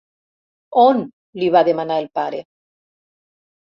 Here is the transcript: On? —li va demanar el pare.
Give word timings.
On? 0.85 1.03
—li 1.41 1.53
va 1.59 1.65
demanar 1.71 2.01
el 2.07 2.11
pare. 2.19 2.45